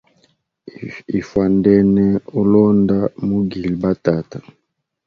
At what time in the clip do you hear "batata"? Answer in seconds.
3.81-4.37